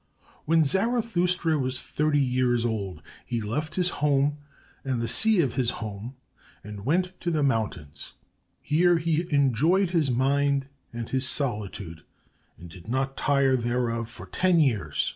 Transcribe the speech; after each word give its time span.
"When 0.45 0.63
Zarathustra 0.63 1.59
was 1.59 1.79
thirty 1.79 2.17
years 2.19 2.65
old, 2.65 3.03
he 3.23 3.39
left 3.39 3.75
his 3.75 3.89
home 3.89 4.39
and 4.83 4.99
the 4.99 5.07
sea 5.07 5.41
of 5.41 5.53
his 5.53 5.69
home 5.69 6.15
and 6.63 6.85
went 6.87 7.11
to 7.19 7.29
the 7.29 7.43
mountains. 7.43 8.13
Here 8.61 8.97
he 8.97 9.31
enjoyed 9.31 9.91
his 9.91 10.09
mind 10.09 10.69
and 10.91 11.07
his 11.07 11.29
solitude, 11.29 12.01
and 12.57 12.67
did 12.67 12.87
not 12.87 13.15
tire 13.15 13.55
thereof 13.55 14.09
for 14.09 14.25
ten 14.25 14.59
years. 14.59 15.07